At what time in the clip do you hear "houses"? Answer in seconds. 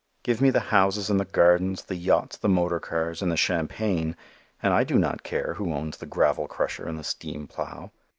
0.71-1.11